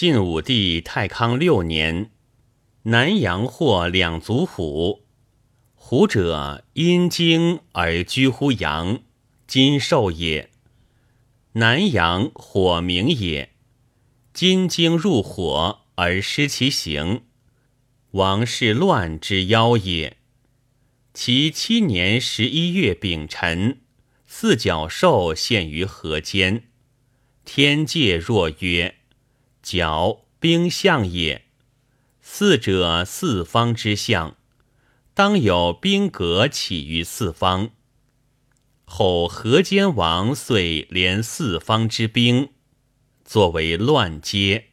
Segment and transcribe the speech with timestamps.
[0.00, 2.10] 晋武帝太康六年，
[2.84, 5.04] 南阳获两族虎，
[5.74, 9.02] 虎者因经而居乎阳，
[9.46, 10.48] 金兽也。
[11.52, 13.50] 南阳火明也，
[14.32, 17.24] 金精入火而失其形，
[18.12, 20.16] 王室乱之妖也。
[21.12, 23.82] 其七年十一月丙辰，
[24.26, 26.70] 四角兽现于河间。
[27.44, 28.94] 天界若曰
[29.62, 31.46] ：“角兵象也。
[32.22, 34.36] 四者四方之象，
[35.14, 37.70] 当有兵革起于四方。
[38.84, 42.50] 后河间王遂连四方之兵，
[43.24, 44.69] 作为乱阶。